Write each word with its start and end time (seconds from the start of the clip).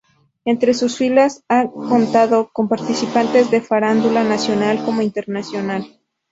Entre 0.45 0.73
sus 0.73 0.97
filas 0.97 1.43
ha 1.47 1.69
contado 1.69 2.49
con 2.51 2.67
participaciones 2.67 3.51
de 3.51 3.61
farándula 3.61 4.23
nacional 4.23 4.83
como 4.83 5.03
internacional. 5.03 5.99